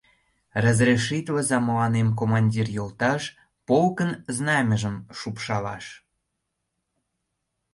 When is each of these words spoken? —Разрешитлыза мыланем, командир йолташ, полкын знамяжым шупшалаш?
—Разрешитлыза 0.63 1.57
мыланем, 1.67 2.09
командир 2.19 2.67
йолташ, 2.77 3.23
полкын 3.67 4.11
знамяжым 4.35 4.95
шупшалаш? 5.17 5.85